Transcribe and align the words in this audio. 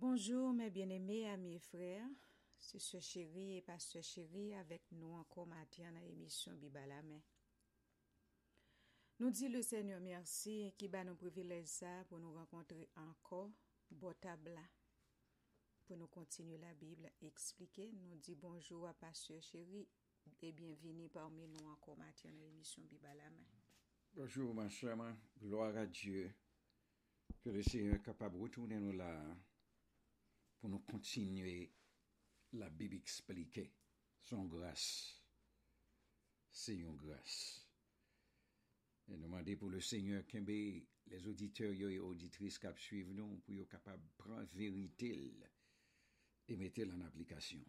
Bonjour 0.00 0.54
mes 0.54 0.70
bien-aimés 0.70 1.28
amis 1.28 1.56
et 1.56 1.58
frères, 1.58 2.08
c'est 2.58 2.78
ce 2.78 2.98
chéri 3.00 3.58
et 3.58 3.60
pasteur 3.60 4.02
chéri 4.02 4.54
avec 4.54 4.80
nous 4.92 5.12
encore 5.12 5.46
matin 5.46 5.92
dans 5.92 6.00
l'émission 6.00 6.54
Bible 6.54 6.78
à 6.78 6.86
la 6.86 7.02
main. 7.02 7.20
Nous 9.18 9.30
dit 9.30 9.50
le 9.50 9.60
Seigneur 9.60 10.00
merci 10.00 10.72
qui 10.78 10.88
va 10.88 11.04
nous 11.04 11.16
privilège 11.16 11.66
ça 11.66 12.02
pour 12.08 12.18
nous 12.18 12.32
rencontrer 12.32 12.88
encore 12.96 13.50
là 14.00 14.62
pour 15.84 15.98
nous 15.98 16.06
continuer 16.06 16.56
la 16.56 16.72
Bible 16.72 17.12
expliquer. 17.20 17.92
Nous 17.92 18.16
dit 18.16 18.36
bonjour 18.36 18.88
à 18.88 18.94
pasteur 18.94 19.42
chéri 19.42 19.86
et 20.40 20.52
bienvenue 20.52 21.10
parmi 21.10 21.46
nous 21.46 21.68
encore 21.68 21.98
matin 21.98 22.30
dans 22.32 22.40
l'émission 22.40 22.82
Bible 22.84 23.04
à 23.04 23.14
la 23.16 23.28
main. 23.28 23.46
Bonjour 24.14 24.54
ma 24.54 24.70
chère, 24.70 24.96
gloire 25.42 25.76
à 25.76 25.84
Dieu. 25.84 26.32
Que 27.42 27.50
le 27.50 27.62
Seigneur 27.62 27.96
est 27.96 28.02
capable 28.02 28.38
de 28.38 28.42
retourner 28.44 28.80
nous 28.80 28.92
là 28.92 29.36
pour 30.60 30.68
nous 30.68 30.80
continuer 30.80 31.72
la 32.52 32.68
Bible 32.68 32.96
expliquée. 32.96 33.72
Son 34.20 34.44
grâce. 34.44 35.18
C'est 36.50 36.76
grâce. 36.76 37.66
Et 39.08 39.16
demandons 39.16 39.56
pour 39.56 39.70
le 39.70 39.80
Seigneur 39.80 40.26
que 40.26 40.38
les 40.38 41.26
auditeurs 41.26 41.72
et 41.72 41.98
auditrices 41.98 42.58
qui 42.58 42.66
suivent 42.76 43.12
nous 43.12 43.38
pour 43.38 43.54
être 43.54 43.68
capables 43.68 44.02
de 44.02 44.22
prendre 44.22 44.44
vérité 44.52 45.34
et 46.46 46.56
mettre 46.56 46.82
en 46.82 47.00
application. 47.00 47.64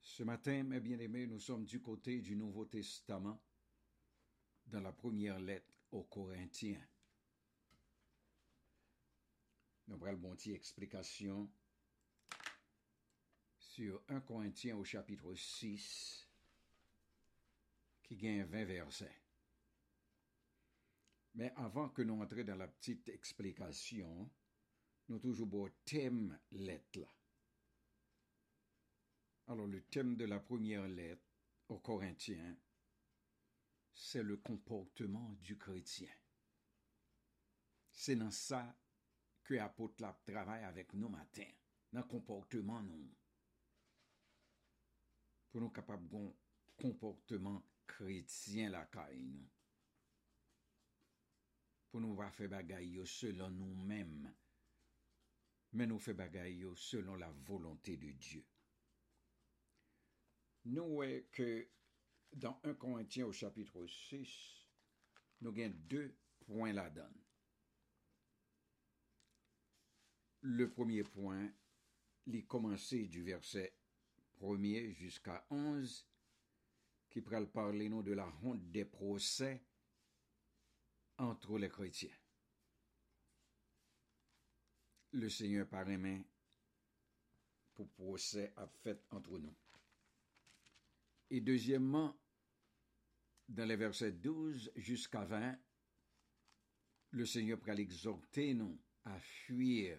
Ce 0.00 0.22
matin, 0.22 0.62
mes 0.64 0.80
bien-aimés, 0.80 1.26
nous 1.26 1.38
sommes 1.38 1.64
du 1.64 1.80
côté 1.80 2.20
du 2.20 2.36
Nouveau 2.36 2.64
Testament, 2.64 3.40
dans 4.66 4.80
la 4.80 4.92
première 4.92 5.38
lettre 5.38 5.72
aux 5.92 6.04
Corinthiens. 6.04 6.80
Nous 9.86 9.94
avons 9.94 10.30
une 10.30 10.36
petite 10.36 10.54
explication 10.54 11.48
sur 13.58 14.02
1 14.08 14.20
Corinthiens 14.20 14.76
au 14.76 14.84
chapitre 14.84 15.34
6, 15.34 16.28
qui 18.02 18.16
gagne 18.16 18.44
20 18.44 18.64
versets. 18.64 19.22
Mais 21.34 21.52
avant 21.56 21.90
que 21.90 22.02
nous 22.02 22.20
entrions 22.20 22.44
dans 22.44 22.56
la 22.56 22.68
petite 22.68 23.08
explication, 23.10 24.30
nous 25.08 25.18
toujours 25.18 25.46
beau 25.46 25.68
thème 25.84 26.36
lettre. 26.52 27.06
Alors 29.46 29.66
le 29.66 29.82
thème 29.82 30.16
de 30.16 30.24
la 30.24 30.40
première 30.40 30.88
lettre 30.88 31.22
aux 31.68 31.78
Corinthiens, 31.78 32.56
c'est 33.92 34.22
le 34.22 34.38
comportement 34.38 35.36
du 35.42 35.56
chrétien. 35.56 36.10
C'est 37.92 38.16
dans 38.16 38.30
ça 38.30 38.74
ke 39.46 39.60
apot 39.62 40.02
la 40.02 40.10
travay 40.26 40.64
avèk 40.66 40.94
nou 40.98 41.12
matin, 41.12 41.50
nan 41.94 42.06
komporteman 42.10 42.88
nou. 42.90 43.10
Pou 45.50 45.62
nou 45.62 45.72
kapap 45.74 46.02
gon 46.10 46.32
komporteman 46.80 47.60
kretien 47.88 48.74
la 48.74 48.82
kay 48.92 49.20
nou. 49.22 49.46
Pou 51.92 52.02
nou 52.02 52.18
va 52.18 52.28
fe 52.34 52.50
bagay 52.52 52.90
yo 52.96 53.06
selon 53.08 53.54
nou 53.56 53.86
mèm, 53.88 54.18
men 55.76 55.90
nou 55.92 56.02
fe 56.02 56.16
bagay 56.18 56.58
yo 56.64 56.74
selon 56.76 57.22
la 57.22 57.30
volontè 57.48 57.94
de 58.02 58.12
Diyo. 58.18 58.42
Nou 60.74 60.98
wè 61.00 61.22
ke 61.32 61.48
dan 62.34 62.58
1 62.66 62.74
Korintien 62.82 63.30
ou 63.30 63.36
chapitre 63.36 63.86
6, 64.10 64.34
nou 65.46 65.54
gen 65.54 65.78
2 65.92 66.08
poin 66.48 66.74
la 66.74 66.88
dan. 66.90 67.14
Le 70.48 70.70
premier 70.70 71.02
point, 71.02 71.50
les 72.26 72.44
commencé 72.44 73.08
du 73.08 73.24
verset 73.24 73.74
1er 74.40 74.94
jusqu'à 74.94 75.44
11, 75.50 76.06
qui 77.10 77.20
pourrait 77.20 77.44
parler 77.48 77.88
de 77.88 78.12
la 78.12 78.32
honte 78.44 78.70
des 78.70 78.84
procès 78.84 79.60
entre 81.18 81.58
les 81.58 81.68
chrétiens. 81.68 82.16
Le 85.14 85.28
Seigneur 85.28 85.66
par 85.66 85.84
main 85.84 86.22
pour 87.74 87.88
procès 87.88 88.52
à 88.56 88.68
fait 88.68 89.02
entre 89.10 89.38
nous. 89.38 89.56
Et 91.28 91.40
deuxièmement, 91.40 92.16
dans 93.48 93.66
les 93.66 93.74
versets 93.74 94.12
12 94.12 94.70
jusqu'à 94.76 95.24
20, 95.24 95.58
le 97.10 97.26
Seigneur 97.26 97.58
pourrait 97.58 97.80
exhorter 97.80 98.54
nous 98.54 98.78
à 99.06 99.18
fuir 99.18 99.98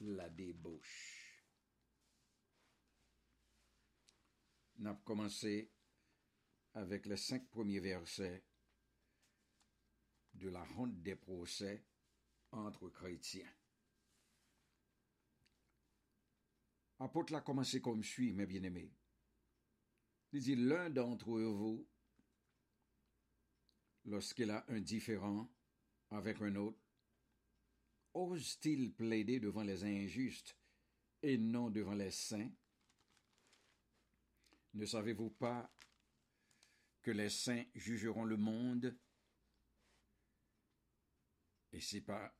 la 0.00 0.28
débauche. 0.28 1.44
Nous 4.76 4.88
avons 4.88 5.00
commencé 5.00 5.70
avec 6.74 7.06
les 7.06 7.16
cinq 7.16 7.48
premiers 7.50 7.80
versets 7.80 8.44
de 10.34 10.48
la 10.48 10.64
honte 10.76 11.02
des 11.02 11.16
procès 11.16 11.84
entre 12.52 12.88
chrétiens. 12.88 13.52
Apôtre 16.98 17.32
l'a 17.32 17.40
commencé 17.40 17.80
comme 17.80 18.02
suit, 18.02 18.32
mes 18.32 18.46
bien-aimés. 18.46 18.92
Il 20.32 20.42
dit, 20.42 20.56
l'un 20.56 20.90
d'entre 20.90 21.40
vous, 21.40 21.88
lorsqu'il 24.04 24.50
a 24.50 24.64
un 24.68 24.80
différent 24.80 25.50
avec 26.10 26.40
un 26.40 26.54
autre, 26.56 26.78
ose-t-il 28.14 28.92
plaider 28.92 29.40
devant 29.40 29.62
les 29.62 29.84
injustes 29.84 30.56
et 31.22 31.38
non 31.38 31.70
devant 31.70 31.94
les 31.94 32.10
saints? 32.10 32.50
Ne 34.74 34.86
savez-vous 34.86 35.30
pas 35.30 35.70
que 37.02 37.10
les 37.10 37.30
saints 37.30 37.64
jugeront 37.74 38.24
le 38.24 38.36
monde? 38.36 38.96
Et 41.72 41.80
c'est 41.80 42.00
par 42.00 42.32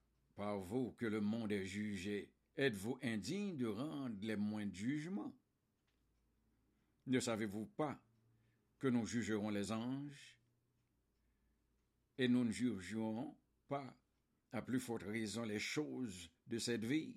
vous 0.59 0.93
que 0.93 1.07
le 1.07 1.21
monde 1.21 1.53
est 1.53 1.67
jugé. 1.67 2.33
Êtes-vous 2.57 2.99
indigne 3.03 3.57
de 3.57 3.67
rendre 3.67 4.17
les 4.23 4.37
moindres 4.37 4.75
jugements? 4.75 5.33
Ne 7.07 7.21
savez-vous 7.21 7.67
pas 7.67 8.01
que 8.79 8.89
nous 8.89 9.07
jugerons 9.07 9.51
les 9.51 9.73
anges 9.73 10.39
Et 12.19 12.29
nous 12.29 12.45
ne 12.45 12.53
jugerons 12.53 13.37
pas 13.69 13.97
à 14.53 14.63
plus 14.63 14.81
forte 14.81 15.03
raison 15.03 15.45
les 15.45 15.59
choses 15.59 16.31
de 16.47 16.59
cette 16.59 16.85
vie. 16.85 17.17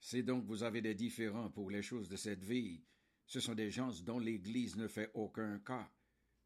C'est 0.00 0.22
donc 0.22 0.44
vous 0.44 0.62
avez 0.62 0.82
des 0.82 0.94
différends 0.94 1.50
pour 1.50 1.70
les 1.70 1.82
choses 1.82 2.08
de 2.08 2.16
cette 2.16 2.44
vie. 2.44 2.84
Ce 3.26 3.40
sont 3.40 3.54
des 3.54 3.70
gens 3.70 3.90
dont 4.02 4.18
l'Église 4.18 4.76
ne 4.76 4.88
fait 4.88 5.10
aucun 5.14 5.58
cas 5.60 5.90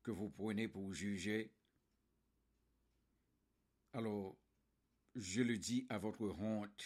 que 0.03 0.11
vous 0.11 0.31
prenez 0.31 0.69
pour 0.69 0.93
juger. 0.93 1.53
Alors, 3.93 4.39
je 5.15 5.43
le 5.43 5.57
dis 5.57 5.87
à 5.89 5.99
votre 5.99 6.29
honte. 6.39 6.85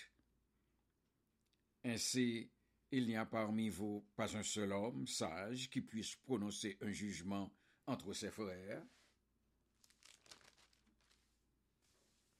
Ainsi, 1.84 2.50
il 2.92 3.06
n'y 3.06 3.16
a 3.16 3.26
parmi 3.26 3.68
vous 3.68 4.06
pas 4.14 4.36
un 4.36 4.42
seul 4.42 4.72
homme 4.72 5.06
sage 5.06 5.68
qui 5.70 5.80
puisse 5.80 6.16
prononcer 6.16 6.78
un 6.80 6.92
jugement 6.92 7.52
entre 7.86 8.12
ses 8.12 8.30
frères. 8.30 8.84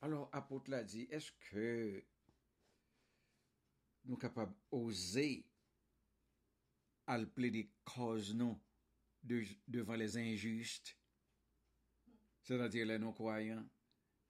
Alors, 0.02 0.30
apote 0.32 0.72
la 0.72 0.80
di, 0.80 1.02
eske 1.12 1.64
nou 4.08 4.16
kapab 4.20 4.54
oze 4.72 5.26
al 7.12 7.26
ple 7.34 7.50
non, 7.50 7.58
de 7.58 7.64
koz 7.84 8.30
nou 8.38 8.56
devan 9.68 10.00
les 10.00 10.16
injust, 10.22 10.94
se 12.46 12.56
da 12.56 12.70
dir 12.72 12.88
le 12.88 12.96
nou 13.02 13.12
kwayan, 13.18 13.66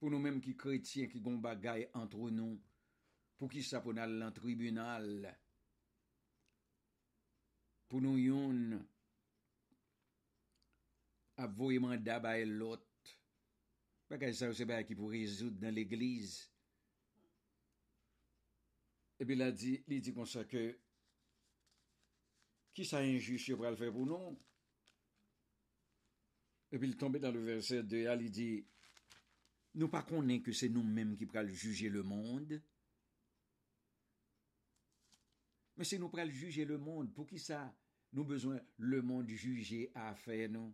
pou 0.00 0.10
nou 0.10 0.18
menm 0.18 0.42
ki 0.42 0.56
kretien 0.58 1.06
ki 1.12 1.22
gon 1.22 1.38
bagay 1.44 1.86
antre 1.94 2.32
nou, 2.34 2.58
pou 3.38 3.46
ki 3.52 3.62
sa 3.62 3.78
pou 3.84 3.94
nan 3.94 4.18
lan 4.18 4.34
tribunal, 4.34 5.28
pou 7.86 8.02
nou 8.02 8.18
yon 8.18 8.80
avoye 11.46 11.78
manda 11.78 12.18
bay 12.26 12.42
lot, 12.50 12.89
Bagay 14.10 14.34
sa 14.34 14.48
ou 14.50 14.56
se 14.58 14.66
bagay 14.66 14.88
ki 14.88 14.96
pou 14.98 15.12
rezout 15.12 15.60
nan 15.62 15.76
l'eglize. 15.76 16.48
E 19.20 19.26
pi 19.28 19.36
la 19.36 19.50
di, 19.54 19.76
li 19.86 20.00
di 20.02 20.14
kon 20.16 20.26
sa 20.26 20.42
ke, 20.48 20.64
ki 22.74 22.86
sa 22.88 23.04
injuche 23.06 23.52
yo 23.52 23.58
pral 23.60 23.78
fe 23.78 23.90
pou 23.94 24.08
nou? 24.08 24.32
E 26.72 26.80
pi 26.80 26.88
li 26.88 26.98
tombe 26.98 27.20
dan 27.22 27.36
le 27.36 27.44
verset 27.44 27.86
de 27.86 28.02
ya, 28.06 28.16
li 28.18 28.32
di, 28.34 28.48
nou 29.78 29.92
pa 29.92 30.02
konen 30.08 30.42
ke 30.42 30.54
se 30.56 30.70
nou 30.72 30.82
menm 30.82 31.14
ki 31.20 31.28
pral 31.30 31.52
juje 31.52 31.92
le 31.92 32.02
monde, 32.02 32.58
men 35.78 35.86
se 35.86 36.00
nou 36.00 36.10
pral 36.10 36.32
juje 36.34 36.66
le 36.66 36.80
monde, 36.80 37.12
pou 37.14 37.28
ki 37.28 37.38
sa 37.38 37.62
nou 38.16 38.26
bezwen 38.26 38.58
le 38.82 39.04
monde 39.06 39.38
juje 39.38 39.84
a 39.94 40.10
fe 40.18 40.48
nou? 40.50 40.72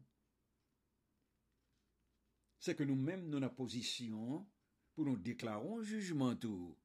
C'est 2.66 2.74
que 2.74 2.82
nous-mêmes, 2.82 3.28
nous, 3.28 3.38
la 3.38 3.48
position 3.48 4.44
pour 4.92 5.04
nous 5.04 5.16
déclarer 5.16 5.68
un 5.68 5.82
jugement 5.84 6.34
tout. 6.34 6.76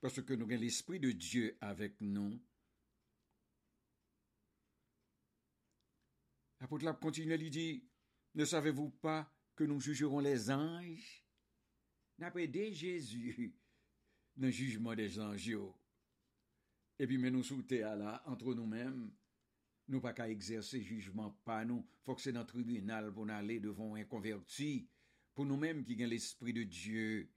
Parce 0.00 0.20
que 0.20 0.34
nous 0.34 0.46
avons 0.50 0.60
l'Esprit 0.60 0.98
de 0.98 1.12
Dieu 1.12 1.56
avec 1.60 2.00
nous. 2.00 2.40
L'apôtre 6.60 6.84
Lap 6.84 7.00
continue 7.00 7.36
lui 7.36 7.50
dire, 7.50 7.80
ne 8.34 8.44
savez-vous 8.44 8.90
pas 8.90 9.32
que 9.54 9.62
nous 9.62 9.80
jugerons 9.80 10.18
les 10.18 10.50
anges? 10.50 11.24
N'après 12.18 12.50
Jésus, 12.72 13.54
le 14.36 14.50
jugement 14.50 14.96
des 14.96 15.20
anges. 15.20 15.56
Et 16.98 17.06
puis, 17.06 17.16
mais 17.16 17.30
nous 17.30 17.44
sous 17.44 17.64
là, 17.70 18.24
entre 18.26 18.54
nous-mêmes, 18.54 19.12
nous 19.86 20.00
pas 20.00 20.12
qu'à 20.12 20.28
exercer 20.28 20.82
jugement 20.82 21.30
pas 21.44 21.64
nous. 21.64 21.86
Faut 22.02 22.16
que 22.16 22.22
c'est 22.22 22.32
dans 22.32 22.40
le 22.40 22.46
tribunal 22.46 23.12
pour 23.12 23.30
aller 23.30 23.60
devant 23.60 23.94
un 23.94 24.04
converti. 24.04 24.88
Pour 25.36 25.44
nous-mêmes 25.44 25.84
qui 25.84 25.92
avons 26.02 26.08
l'Esprit 26.08 26.54
de 26.54 26.62
Dieu. 26.62 27.30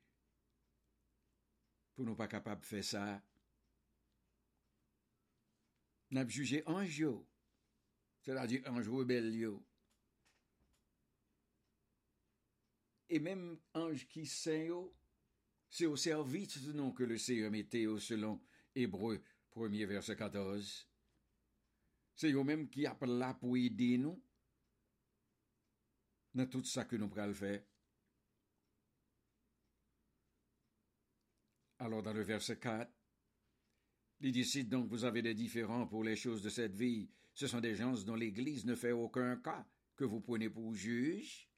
Pour 1.93 2.05
nous 2.05 2.15
pas 2.15 2.29
capables 2.29 2.61
de 2.61 2.65
faire 2.65 2.83
ça. 2.83 3.21
Nous 6.09 6.19
avons 6.21 6.29
jugé 6.29 6.63
ange, 6.65 7.05
c'est-à-dire 8.21 8.63
ange 8.67 8.87
rebelle. 8.87 9.59
Et 13.09 13.19
même 13.19 13.59
ange 13.73 14.07
qui 14.07 14.25
saint, 14.25 14.87
c'est 15.69 15.85
au 15.85 15.97
service 15.97 16.63
nous 16.67 16.93
que 16.93 17.03
le 17.03 17.17
Seigneur 17.17 17.51
mettait 17.51 17.85
selon 17.99 18.41
Hébreu 18.75 19.21
1er 19.51 19.85
verset 19.85 20.15
14. 20.15 20.87
C'est 22.15 22.31
eux-mêmes 22.31 22.69
qui 22.69 22.85
appellent 22.85 23.17
là 23.17 23.33
pour 23.33 23.57
aider 23.57 23.97
nous 23.97 24.23
dans 26.33 26.47
tout 26.47 26.63
ça 26.63 26.85
que 26.85 26.95
nous 26.95 27.13
le 27.13 27.33
faire. 27.33 27.61
Alors 31.79 32.03
dans 32.03 32.13
le 32.13 32.23
verset 32.23 32.59
4, 32.59 32.91
il 34.21 34.31
dit 34.33 34.65
donc 34.65 34.89
vous 34.89 35.05
avez 35.05 35.21
des 35.21 35.33
différends 35.33 35.87
pour 35.87 36.03
les 36.03 36.17
choses 36.17 36.41
de 36.41 36.49
cette 36.49 36.75
vie. 36.75 37.09
Ce 37.33 37.47
sont 37.47 37.61
des 37.61 37.75
gens 37.75 37.93
dont 38.03 38.15
l'Église 38.15 38.65
ne 38.65 38.75
fait 38.75 38.91
aucun 38.91 39.37
cas 39.37 39.65
que 39.95 40.03
vous 40.03 40.19
prenez 40.19 40.49
pour 40.49 40.73
juge. 40.73 41.49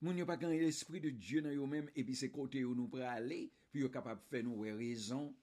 Moun 0.00 0.18
a 0.18 0.24
pas 0.24 0.38
gagné 0.38 0.60
l'esprit 0.60 1.00
de 1.00 1.10
Dieu 1.10 1.42
dans 1.42 1.50
eux-mêmes 1.50 1.90
et 1.94 2.04
puis 2.04 2.16
c'est 2.16 2.30
côté 2.30 2.64
où 2.64 2.74
nous 2.74 2.88
pourrons 2.88 3.06
aller, 3.06 3.52
puis 3.70 3.90
capable 3.90 4.22
de 4.22 4.26
faire 4.28 4.44
nous 4.44 4.60
raison. 4.60 5.36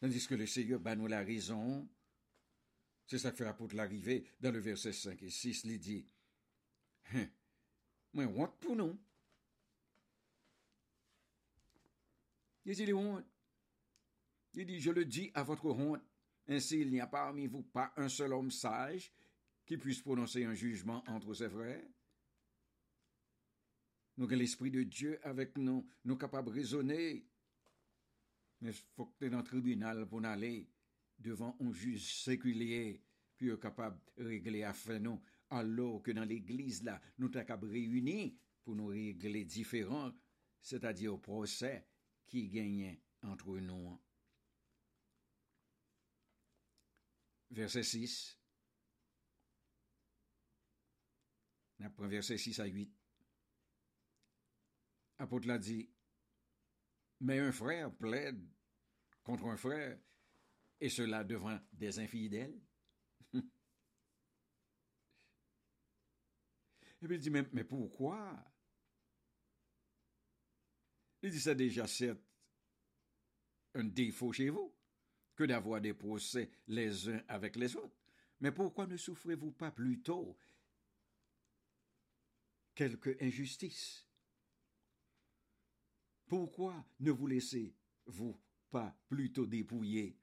Tandis 0.00 0.26
que 0.26 0.34
le 0.34 0.46
Seigneur 0.46 0.80
bat 0.80 0.96
nous 0.96 1.06
la 1.06 1.22
raison. 1.22 1.88
C'est 3.06 3.18
ça 3.18 3.30
que 3.30 3.44
fait 3.44 3.56
pour 3.56 3.72
l'arrivée 3.72 4.26
dans 4.40 4.50
le 4.50 4.58
verset 4.58 4.92
5 4.92 5.22
et 5.22 5.30
6, 5.30 5.64
il 5.64 5.78
dit, 5.78 6.06
hein, 7.12 7.28
moi, 8.12 8.24
honte 8.24 8.58
pour 8.58 8.74
nous. 8.74 8.98
Il 12.64 12.74
dit, 12.74 12.92
honte. 12.92 13.24
Il 14.54 14.66
dit, 14.66 14.80
je 14.80 14.90
le 14.90 15.04
dis 15.04 15.30
à 15.34 15.42
votre 15.42 15.66
honte, 15.66 16.02
ainsi 16.46 16.80
il 16.80 16.90
n'y 16.90 17.00
a 17.00 17.06
parmi 17.06 17.46
vous 17.46 17.62
pas 17.62 17.92
un 17.96 18.08
seul 18.08 18.32
homme 18.32 18.50
sage 18.50 19.12
qui 19.66 19.76
puisse 19.76 20.00
prononcer 20.00 20.44
un 20.44 20.54
jugement 20.54 21.02
entre 21.08 21.34
ses 21.34 21.48
frères. 21.48 21.84
Nous 24.16 24.26
avons 24.26 24.36
l'Esprit 24.36 24.70
de 24.70 24.82
Dieu 24.84 25.18
avec 25.26 25.58
nous, 25.58 25.86
nous 26.04 26.16
capables 26.16 26.50
de 26.50 26.54
raisonner. 26.54 27.26
Mais 28.60 28.70
il 28.70 28.74
faut 28.94 29.06
que 29.06 29.24
tu 29.24 29.30
dans 29.30 29.38
le 29.38 29.44
tribunal 29.44 30.06
pour 30.06 30.24
aller 30.24 30.68
devant 31.18 31.56
un 31.60 31.72
juge 31.72 32.22
séculier, 32.22 33.02
puis 33.36 33.58
capable 33.58 33.98
de 34.16 34.24
régler 34.24 34.62
affaire 34.62 35.00
nous, 35.00 35.20
alors 35.50 36.02
que 36.02 36.12
dans 36.12 36.24
l'église 36.24 36.82
là, 36.84 37.00
nous 37.18 37.26
sommes 37.26 37.44
capables 37.44 37.68
réunis 37.68 38.38
pour 38.62 38.76
nous 38.76 38.86
régler 38.86 39.44
différents, 39.44 40.12
c'est-à-dire 40.60 41.14
au 41.14 41.18
procès 41.18 41.84
qui 42.26 42.48
gagne 42.48 42.98
entre 43.22 43.58
nous. 43.58 44.00
Verset 47.50 47.82
6. 47.82 48.38
Après 51.80 52.08
verset 52.08 52.38
6 52.38 52.60
à 52.60 52.64
8. 52.64 52.90
Apôtre 55.18 55.46
l'a 55.46 55.58
dit, 55.58 55.90
mais 57.20 57.38
un 57.38 57.52
frère 57.52 57.94
plaide 57.94 58.44
contre 59.22 59.46
un 59.46 59.56
frère, 59.56 59.98
et 60.80 60.88
cela 60.88 61.24
devant 61.24 61.58
des 61.72 61.98
infidèles. 61.98 62.60
et 63.34 63.42
puis 67.02 67.16
il 67.16 67.20
dit, 67.20 67.30
mais 67.30 67.64
pourquoi? 67.64 68.53
Il 71.24 71.30
dit, 71.30 71.40
ça 71.40 71.54
déjà 71.54 71.86
c'est 71.86 72.14
un 73.72 73.84
défaut 73.84 74.30
chez 74.30 74.50
vous 74.50 74.74
que 75.34 75.44
d'avoir 75.44 75.80
des 75.80 75.94
procès 75.94 76.50
les 76.66 77.08
uns 77.08 77.24
avec 77.28 77.56
les 77.56 77.74
autres. 77.76 77.96
Mais 78.40 78.52
pourquoi 78.52 78.86
ne 78.86 78.98
souffrez-vous 78.98 79.52
pas 79.52 79.70
plutôt 79.70 80.36
quelque 82.74 83.16
injustice? 83.22 84.06
Pourquoi 86.26 86.86
ne 87.00 87.10
vous 87.10 87.26
laissez-vous 87.26 88.38
pas 88.70 88.94
plutôt 89.08 89.46
dépouiller? 89.46 90.18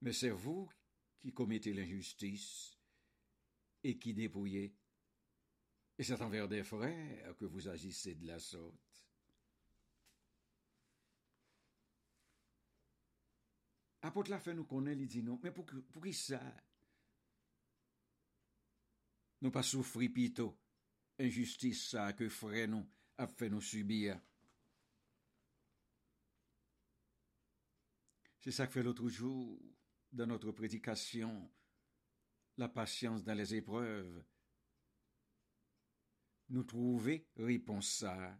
Mais 0.00 0.12
c'est 0.12 0.30
vous 0.30 0.68
qui 1.20 1.32
commettez 1.32 1.72
l'injustice 1.72 2.76
et 3.84 3.96
qui 4.00 4.14
dépouillez. 4.14 4.74
Et 5.96 6.02
c'est 6.02 6.20
envers 6.20 6.48
des 6.48 6.64
frères 6.64 7.36
que 7.36 7.44
vous 7.44 7.68
agissez 7.68 8.16
de 8.16 8.26
la 8.26 8.40
sorte. 8.40 8.91
Apôtre 14.02 14.30
la 14.30 14.40
fait 14.40 14.52
nous 14.52 14.64
connaît, 14.64 14.96
il 14.96 15.06
dit 15.06 15.22
non, 15.22 15.38
mais 15.42 15.52
pour, 15.52 15.64
qui 15.64 16.12
ça? 16.12 16.40
Nous 19.40 19.50
pas 19.50 19.62
souffrir 19.62 20.12
plutôt 20.12 20.58
injustice 21.18 21.90
ça 21.90 22.12
que 22.12 22.28
frère 22.28 22.68
nous 22.68 22.86
a 23.16 23.28
fait 23.28 23.48
nous 23.48 23.60
subir. 23.60 24.20
C'est 28.40 28.50
ça 28.50 28.66
que 28.66 28.72
fait 28.72 28.82
l'autre 28.82 29.08
jour 29.08 29.60
dans 30.10 30.26
notre 30.26 30.50
prédication, 30.50 31.48
la 32.56 32.68
patience 32.68 33.22
dans 33.22 33.34
les 33.34 33.54
épreuves. 33.54 34.24
Nous 36.48 36.64
trouver 36.64 37.28
réponse 37.36 37.88
ça. 37.88 38.36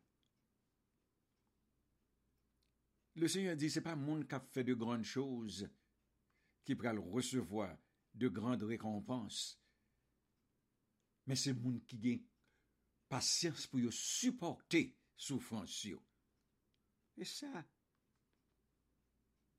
Le 3.14 3.28
Seigneur 3.28 3.56
dit, 3.56 3.70
c'est 3.70 3.82
pas 3.82 3.96
monde 3.96 4.26
qui 4.26 4.34
a 4.34 4.40
fait 4.40 4.64
de 4.64 4.74
grandes 4.74 5.04
choses 5.04 5.68
qui 6.64 6.74
le 6.92 7.00
recevoir 7.00 7.76
de 8.14 8.28
grandes 8.28 8.62
récompenses. 8.62 9.60
Mais 11.26 11.36
c'est 11.36 11.52
monde 11.52 11.84
qui 11.86 11.96
a 11.96 12.18
patience 13.08 13.66
pour 13.66 13.92
supporter 13.92 14.96
souffrance. 15.16 15.86
Et 17.16 17.24
ça, 17.24 17.64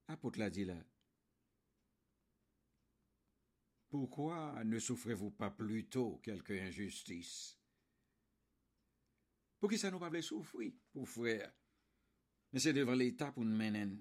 Apôtre 0.07 0.39
l'a 0.39 0.49
dit 0.49 0.65
là. 0.65 0.83
Pourquoi 3.89 4.63
ne 4.63 4.79
souffrez-vous 4.79 5.31
pas 5.31 5.51
plutôt 5.51 6.17
quelque 6.17 6.53
injustice? 6.53 7.59
Pour 9.59 9.69
qui 9.69 9.77
ça 9.77 9.91
nous 9.91 9.99
pas 9.99 10.21
souffrir, 10.21 10.73
pour 10.91 11.07
frère? 11.07 11.53
Mais 12.53 12.59
c'est 12.59 12.73
devant 12.73 12.93
l'État 12.93 13.31
pour 13.31 13.43
nous 13.43 13.55
mener. 13.55 13.97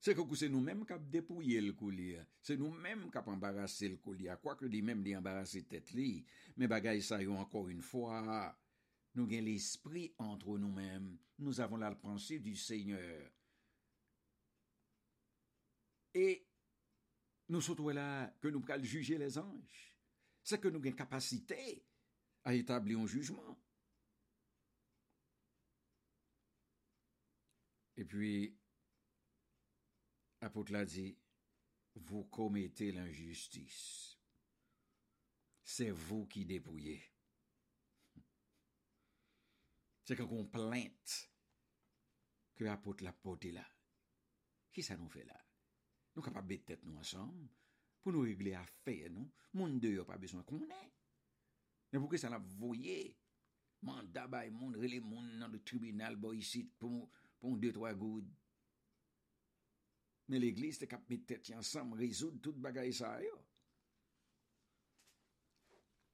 C'est 0.00 0.14
que 0.14 0.34
c'est 0.34 0.48
nous-mêmes 0.48 0.86
qui 0.86 0.92
avons 0.94 1.04
dépouillé 1.04 1.60
le 1.60 1.74
coulier. 1.74 2.22
C'est 2.40 2.56
nous-mêmes 2.56 3.10
qui 3.10 3.18
avons 3.18 3.32
embarrassé 3.32 3.88
le 3.88 3.96
coulier. 3.96 4.32
Quoique 4.40 4.64
dit 4.64 4.80
même 4.80 5.02
dit 5.02 5.14
embarrasser 5.14 5.64
tête 5.64 5.90
li. 5.90 6.24
Mais 6.56 6.66
encore 7.28 7.68
une 7.68 7.82
fois. 7.82 8.56
Nous 9.14 9.24
avons 9.24 9.42
l'esprit 9.42 10.14
entre 10.16 10.56
nous-mêmes. 10.56 11.18
Nous 11.38 11.60
avons 11.60 11.76
la 11.76 11.94
du 11.94 12.56
Seigneur. 12.56 13.30
Et 16.14 16.46
nous 17.48 17.60
sommes 17.60 17.90
là 17.90 18.32
que 18.40 18.48
nous 18.48 18.60
pouvons 18.60 18.82
juger 18.82 19.18
les 19.18 19.36
anges. 19.36 19.96
C'est 20.42 20.60
que 20.60 20.68
nous 20.68 20.78
avons 20.78 20.92
capacité 20.92 21.84
à 22.44 22.54
établir 22.54 23.00
un 23.00 23.06
jugement. 23.06 23.57
Et 27.98 28.04
puis, 28.04 28.56
apôtre 30.40 30.72
l'a 30.72 30.84
dit, 30.84 31.18
vous 31.96 32.24
commettez 32.26 32.92
l'injustice. 32.92 34.16
C'est 35.64 35.90
vous 35.90 36.26
qui 36.26 36.46
dépouillez. 36.46 37.02
C'est 40.04 40.14
quand 40.14 40.30
on 40.30 40.46
plainte 40.46 41.30
que 42.54 42.64
apôtre 42.66 43.02
l'a 43.02 43.12
porté 43.12 43.50
là. 43.50 43.66
Qui 44.72 44.82
ça 44.82 44.96
nous 44.96 45.10
fait 45.10 45.24
là? 45.24 45.38
Nous 46.14 46.22
capables 46.22 46.48
de 46.48 46.56
tête 46.62 46.84
nous 46.84 46.96
ensemble 46.96 47.50
pour 48.00 48.12
nous 48.12 48.20
régler 48.20 48.54
affaire 48.54 49.10
nous. 49.10 49.30
Monde 49.52 49.80
de 49.80 50.02
pas 50.02 50.16
besoin 50.16 50.44
qu'on 50.44 50.62
ait. 50.62 50.92
Mais 51.92 52.00
pou 52.00 52.08
ke 52.12 52.18
sa 52.20 52.28
l'a 52.28 52.38
voye? 52.38 53.16
Manda 53.86 54.26
bay 54.28 54.50
moun, 54.50 54.74
rele 54.76 54.98
moun 55.00 55.38
nan 55.38 55.52
de 55.52 55.60
tribunal, 55.64 56.16
bon, 56.16 56.34
ici, 56.36 56.64
pour 56.78 57.08
moun 57.42 57.60
de 57.62 57.72
troa 57.74 57.94
goud. 57.96 58.28
Men 60.28 60.42
l'Eglise 60.42 60.82
te 60.82 60.88
kap 60.90 61.06
met 61.08 61.24
tèt 61.28 61.52
yansam, 61.52 61.94
rezoud 61.98 62.40
tout 62.44 62.58
bagay 62.64 62.92
sa 62.96 63.14
yo. 63.24 63.36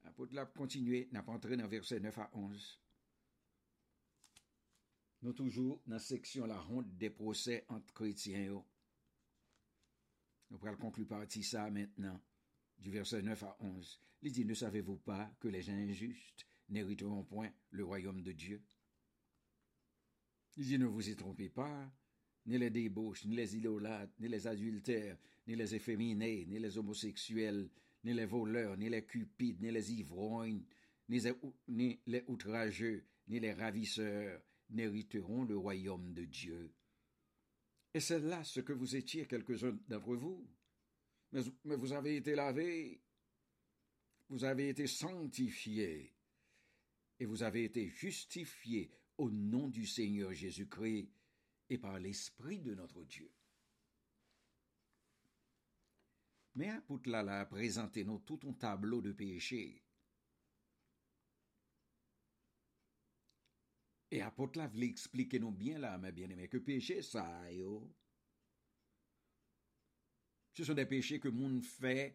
Apote 0.04 0.36
la 0.36 0.44
kontinue, 0.46 1.06
nap 1.14 1.30
antre 1.32 1.56
nan 1.58 1.70
verse 1.72 1.98
9 2.02 2.20
a 2.22 2.28
11. 2.38 2.68
Nou 5.24 5.32
toujou 5.36 5.80
nan 5.88 6.02
seksyon 6.04 6.50
la 6.52 6.60
ronde 6.60 6.94
de 7.00 7.08
prosè 7.10 7.62
ant 7.72 7.94
kretien 7.96 8.44
yo. 8.50 8.60
Nou 10.52 10.60
pral 10.62 10.76
konklu 10.78 11.08
parti 11.08 11.42
sa 11.42 11.70
maintenant. 11.72 12.20
Du 12.78 12.90
verset 12.90 13.22
9 13.22 13.42
à 13.42 13.56
11, 13.60 14.00
il 14.22 14.32
dit, 14.32 14.44
ne 14.44 14.52
savez-vous 14.52 14.96
pas 14.96 15.32
que 15.40 15.48
les 15.48 15.70
injustes 15.70 16.46
n'hériteront 16.68 17.24
point 17.24 17.50
le 17.70 17.84
royaume 17.84 18.22
de 18.22 18.32
Dieu? 18.32 18.62
Il 20.56 20.66
dit, 20.66 20.78
ne 20.78 20.86
vous 20.86 21.08
y 21.08 21.16
trompez 21.16 21.48
pas, 21.48 21.92
ni 22.46 22.58
les 22.58 22.70
débauches, 22.70 23.24
ni 23.24 23.36
les 23.36 23.56
idolâtres, 23.56 24.12
ni 24.20 24.28
les 24.28 24.46
adultères, 24.46 25.18
ni 25.46 25.56
les 25.56 25.74
efféminés, 25.74 26.46
ni 26.46 26.58
les 26.58 26.78
homosexuels, 26.78 27.68
ni 28.04 28.12
les 28.12 28.26
voleurs, 28.26 28.76
ni 28.76 28.88
les 28.88 29.04
cupides, 29.04 29.60
ni 29.60 29.70
les 29.70 29.92
ivrognes, 29.92 30.64
ni 31.08 31.20
les, 32.06 32.24
outrageux, 32.28 33.04
ni 33.28 33.40
les 33.40 33.52
ravisseurs 33.52 34.40
n'hériteront 34.70 35.44
le 35.44 35.56
royaume 35.56 36.12
de 36.12 36.24
Dieu. 36.24 36.72
Et 37.92 38.00
c'est 38.00 38.20
là 38.20 38.42
ce 38.44 38.60
que 38.60 38.72
vous 38.72 38.96
étiez 38.96 39.26
quelques-uns 39.26 39.78
d'entre 39.88 40.16
vous. 40.16 40.48
Mais, 41.32 41.76
vous 41.76 41.92
avez 41.92 42.16
été 42.16 42.34
lavé, 42.34 43.00
vous 44.28 44.44
avez 44.44 44.68
été 44.68 44.86
sanctifié, 44.86 46.12
et 47.18 47.24
vous 47.24 47.42
avez 47.42 47.64
été 47.64 47.88
justifié 47.88 48.90
au 49.18 49.30
nom 49.30 49.68
du 49.68 49.86
Seigneur 49.86 50.32
Jésus-Christ 50.32 51.08
et 51.70 51.78
par 51.78 51.98
l'Esprit 51.98 52.60
de 52.60 52.74
notre 52.74 53.04
Dieu. 53.04 53.30
Mais 56.56 56.68
apôtre 56.68 57.10
là 57.10 57.40
a 57.40 57.46
présenté 57.46 58.04
nous 58.04 58.20
tout 58.20 58.40
un 58.46 58.52
tableau 58.52 59.00
de 59.00 59.12
péché. 59.12 59.82
Et 64.10 64.22
apôtre 64.22 64.58
là 64.58 64.68
voulait 64.68 64.86
expliquer 64.86 65.40
nous 65.40 65.50
bien 65.50 65.78
là, 65.78 65.98
mes 65.98 66.12
bien-aimés, 66.12 66.48
que 66.48 66.58
péché 66.58 67.02
ça, 67.02 67.50
yo, 67.50 67.92
Se 70.54 70.62
son 70.62 70.76
de 70.78 70.84
peche 70.86 71.18
ke 71.18 71.32
moun 71.34 71.56
fè, 71.66 72.12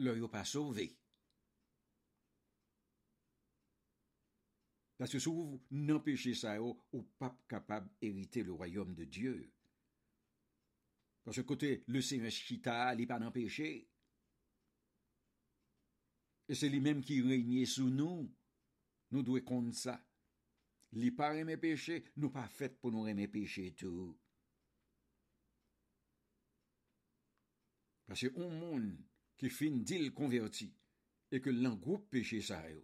lò 0.00 0.14
yo 0.16 0.28
pa 0.32 0.40
sove. 4.96 5.02
Paske 5.02 5.20
sou 5.20 5.60
nan 5.70 6.00
peche 6.00 6.32
sa 6.34 6.56
yo, 6.56 6.72
ou 6.92 7.04
pap 7.20 7.36
kapab 7.50 7.84
erite 8.00 8.42
le 8.42 8.52
royom 8.52 8.94
de 8.96 9.04
Diyo. 9.04 9.34
Paske 11.26 11.44
kote, 11.44 11.82
le 11.92 12.00
seme 12.00 12.30
chita 12.30 12.94
li 12.96 13.06
pa 13.06 13.18
nan 13.20 13.32
peche. 13.34 13.68
E 16.48 16.54
se 16.54 16.70
li 16.70 16.80
menm 16.80 17.02
ki 17.04 17.20
reynye 17.26 17.66
sou 17.68 17.90
nou, 17.90 18.24
nou 19.12 19.26
dwe 19.26 19.42
kont 19.44 19.76
sa. 19.76 19.98
Li 20.96 21.10
pa 21.12 21.32
reme 21.34 21.58
peche, 21.60 22.00
nou 22.16 22.30
pa 22.32 22.46
fèt 22.48 22.78
pou 22.80 22.94
nou 22.94 23.04
reme 23.04 23.26
peche 23.28 23.68
tou. 23.76 24.14
Pase 28.06 28.30
ou 28.32 28.48
moun 28.48 28.94
ki 29.36 29.50
fin 29.50 29.82
dil 29.84 30.12
konverti 30.16 30.70
e 31.34 31.42
ke 31.42 31.52
lan 31.52 31.74
group 31.82 32.06
peche 32.14 32.38
sa 32.40 32.62
yo. 32.70 32.80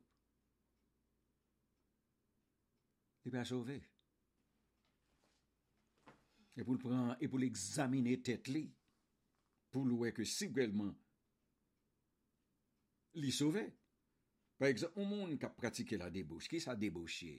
li 3.24 3.32
pa 3.34 3.44
chove. 3.46 3.78
E 6.52 6.64
pou 6.64 6.76
l'pran, 6.76 7.14
e 7.22 7.28
pou 7.30 7.40
l'examine 7.40 8.18
tet 8.24 8.50
li, 8.52 8.66
pou 9.72 9.88
l'ouè 9.88 10.12
ke 10.16 10.26
sigwèlman 10.28 10.92
li 13.22 13.32
chove. 13.32 13.64
Par 14.58 14.70
exemple, 14.70 15.00
ou 15.00 15.08
moun 15.08 15.38
ka 15.42 15.48
pratike 15.50 15.96
la 15.98 16.10
debouche, 16.12 16.46
ki 16.52 16.60
sa 16.62 16.76
debouche? 16.78 17.32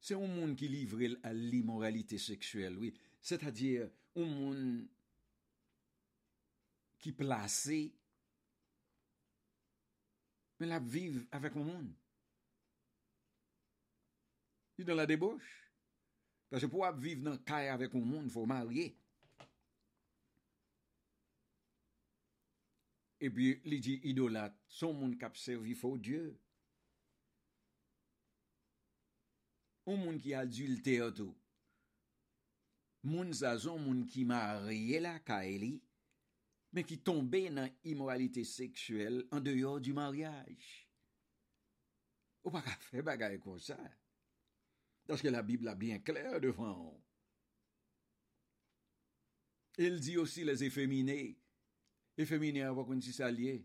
Se 0.00 0.16
ou 0.16 0.28
moun 0.30 0.54
ki 0.56 0.70
livre 0.72 1.10
al 1.26 1.42
l'imoralite 1.50 2.16
seksuel, 2.22 2.78
oui. 2.78 2.94
C'est-à-dire, 3.20 3.90
ou 4.14 4.24
moun 4.24 4.86
ki 7.02 7.12
plase 7.12 7.80
men 10.58 10.72
la 10.72 10.80
vive 10.82 11.26
avèk 11.34 11.56
ou 11.58 11.66
moun. 11.66 11.90
Di 14.78 14.84
nan 14.86 15.00
la 15.00 15.08
debouche. 15.10 15.58
Pase 16.48 16.68
pou 16.70 16.86
ap 16.86 16.96
vive 17.02 17.24
nan 17.26 17.40
kay 17.48 17.68
avèk 17.72 17.96
ou 17.98 18.04
moun, 18.06 18.30
fò 18.32 18.44
marye. 18.48 18.86
E 23.18 23.28
pi 23.34 23.50
li 23.66 23.80
di 23.82 23.98
idolat, 24.12 24.54
son 24.70 24.94
moun 25.00 25.16
kap 25.18 25.36
servi 25.36 25.74
fò 25.76 25.90
Diyo. 25.98 26.30
Ou 29.88 29.98
moun 29.98 30.22
ki 30.22 30.36
adulte 30.38 30.96
oto. 31.02 31.28
Moun 33.08 33.34
sa 33.36 33.56
son 33.58 33.82
moun 33.82 34.06
ki 34.08 34.24
marye 34.28 35.02
la 35.02 35.18
kay 35.26 35.58
li, 35.60 35.74
men 36.72 36.86
ki 36.86 37.02
tombe 37.02 37.44
nan 37.50 37.72
imoralite 37.88 38.44
seksuel 38.46 39.24
an 39.34 39.42
deyo 39.42 39.78
du 39.82 39.92
maryaj. 39.96 40.68
Ou 42.46 42.54
pa 42.54 42.62
ka 42.64 42.78
fe 42.88 43.02
bagay 43.04 43.40
kon 43.42 43.58
sa. 43.60 43.76
Daske 45.08 45.30
la 45.30 45.42
Bibla 45.42 45.74
bien 45.74 46.02
kler 46.04 46.40
devan. 46.44 46.90
El 49.78 50.00
di 50.04 50.18
osi 50.20 50.44
les 50.44 50.62
efemine. 50.66 51.16
Efemine 52.18 52.66
avakon 52.66 53.00
si 53.00 53.14
sa 53.16 53.30
liye. 53.32 53.62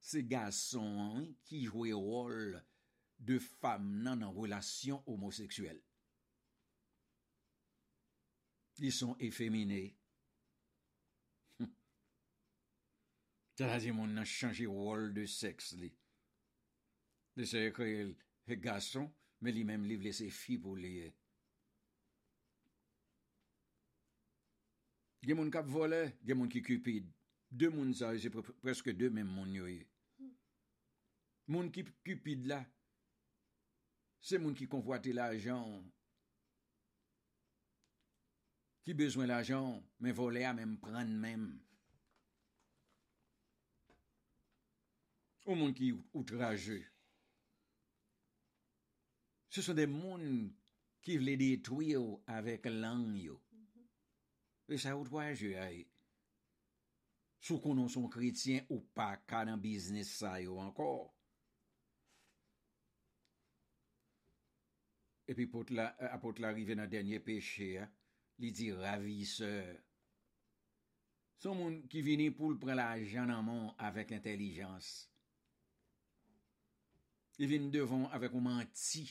Se 0.00 0.24
gason 0.26 1.28
ki 1.46 1.66
jwe 1.68 1.92
rol 1.94 2.56
de 3.20 3.36
fam 3.38 3.86
nan 4.02 4.24
an 4.26 4.34
relasyon 4.34 5.02
homoseksuel. 5.06 5.78
Li 8.80 8.90
son 8.90 9.14
efemine. 9.20 9.82
Ta 13.54 13.68
la 13.68 13.78
di 13.78 13.92
moun 13.92 14.16
nan 14.16 14.26
chanji 14.26 14.66
wol 14.66 15.12
de 15.14 15.28
seks 15.28 15.74
li. 15.78 15.92
Li 17.36 17.46
se 17.46 17.66
ekre 17.68 17.92
e 18.48 18.56
men 19.40 19.56
li 19.56 19.64
menm 19.64 19.86
li 19.88 19.96
vle 20.00 20.12
se 20.16 20.28
fi 20.34 20.58
pou 20.60 20.76
liye. 20.76 21.08
Gen 25.24 25.36
moun 25.36 25.52
kap 25.52 25.68
vole, 25.68 26.00
gen 26.24 26.40
moun 26.40 26.52
ki 26.52 26.62
kupid. 26.64 27.08
De 27.50 27.68
moun 27.72 27.92
sa, 27.96 28.12
se 28.16 28.30
pre 28.32 28.44
preske 28.62 28.94
de 28.96 29.08
menm 29.12 29.32
moun 29.34 29.52
yoye. 29.56 29.82
Moun 31.50 31.70
ki 31.74 31.84
kupid 32.06 32.46
la, 32.48 32.60
se 34.22 34.38
moun 34.38 34.54
ki 34.54 34.68
konvoate 34.70 35.12
la 35.16 35.26
ajan, 35.34 35.80
ki 38.86 38.94
bezwen 38.96 39.28
la 39.28 39.40
ajan, 39.42 39.80
men 39.98 40.14
vole 40.16 40.44
a 40.46 40.54
menm 40.56 40.76
pran 40.84 41.10
menm. 41.24 41.50
Ou 45.48 45.58
moun 45.58 45.74
ki 45.74 45.90
outraje, 46.14 46.78
Se 49.50 49.62
son 49.66 49.74
de 49.74 49.86
moun 49.90 50.50
ki 51.02 51.16
vle 51.18 51.34
detwi 51.40 51.92
yo 51.96 52.04
avèk 52.30 52.68
lang 52.70 53.16
yo. 53.18 53.40
E 54.70 54.78
sa 54.78 54.94
ou 54.94 55.06
twa 55.08 55.32
je 55.34 55.56
ay. 55.58 55.80
Sou 57.42 57.58
konon 57.58 57.88
son 57.90 58.06
kretien 58.12 58.66
ou 58.68 58.84
pa 58.94 59.16
ka 59.26 59.42
nan 59.48 59.58
biznis 59.62 60.12
sa 60.20 60.36
yo 60.38 60.60
ankor. 60.62 61.08
E 65.26 65.34
pi 65.34 65.46
apot 65.46 66.38
la 66.38 66.50
euh, 66.50 66.54
rive 66.54 66.74
nan 66.78 66.90
denye 66.90 67.18
peche, 67.22 67.86
li 68.38 68.50
di 68.54 68.70
raviseur. 68.74 69.78
Son 71.42 71.56
moun 71.56 71.76
ki 71.90 72.02
vini 72.06 72.28
pou 72.34 72.52
l 72.52 72.58
pre 72.60 72.74
la 72.78 72.92
jan 73.02 73.30
anman 73.34 73.70
avèk 73.78 74.12
intelijans. 74.14 74.90
Li 77.38 77.48
vini 77.50 77.70
devon 77.72 78.06
avèk 78.14 78.34
ou 78.34 78.44
manti 78.44 79.06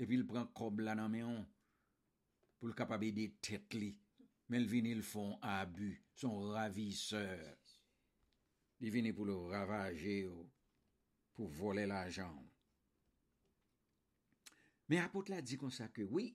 epi 0.00 0.18
l 0.18 0.24
pran 0.28 0.48
kob 0.56 0.82
la 0.84 0.96
nan 0.98 1.12
meyon 1.12 1.42
pou 2.58 2.70
l 2.70 2.76
kapab 2.78 3.04
ede 3.06 3.28
tet 3.44 3.76
li. 3.78 3.92
Men 4.48 4.64
l 4.64 4.68
vini 4.68 4.92
l 4.92 5.02
fon 5.04 5.38
abu, 5.40 5.94
son 6.12 6.52
raviseur. 6.52 7.56
Li 8.82 8.90
vini 8.92 9.14
pou 9.16 9.24
l 9.24 9.32
ravaje 9.52 10.18
yo, 10.26 10.42
pou 11.34 11.48
vole 11.48 11.86
la 11.88 12.04
jan. 12.12 12.34
Men 14.92 15.06
apot 15.06 15.30
la 15.32 15.40
di 15.40 15.56
kon 15.56 15.72
sa 15.72 15.88
ke, 15.88 16.04
oui, 16.04 16.34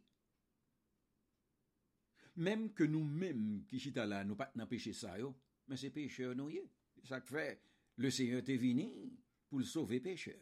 menm 2.39 2.69
ke 2.73 2.87
nou 2.89 3.05
menm 3.05 3.61
ki 3.69 3.81
chita 3.83 4.07
la 4.09 4.23
nou 4.25 4.39
pat 4.39 4.55
nan 4.57 4.69
peche 4.71 4.95
sa 4.97 5.13
yo, 5.21 5.35
men 5.69 5.77
se 5.77 5.91
peche 5.93 6.31
nou 6.33 6.49
ye. 6.49 6.65
Sa 7.05 7.21
k 7.21 7.29
fe, 7.29 7.45
le 8.01 8.09
seye 8.11 8.41
te 8.45 8.57
vini 8.59 8.89
pou 9.51 9.61
l 9.61 9.67
sove 9.69 10.01
peche. 10.03 10.33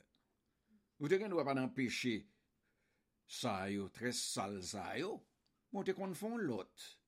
Ou 1.01 1.11
te 1.11 1.19
gen 1.19 1.29
nou 1.33 1.43
apan 1.43 1.59
nan 1.59 1.73
peche, 1.75 2.21
ça 3.27 3.69
yo, 3.69 3.89
très 3.89 4.13
sale 4.13 4.63
ça 4.63 4.97
yo, 4.97 5.23
bon 5.71 5.83
te 5.83 5.91
confond 5.91 6.37
l'autre. 6.37 6.99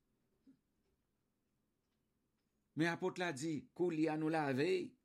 Mais 2.76 2.88
apôtre 2.88 3.20
l'a 3.20 3.34
dit, 3.34 3.68
qu'on 3.74 3.92
y 3.92 4.08
a 4.08 4.16
nous 4.16 4.30
laver, 4.30 4.96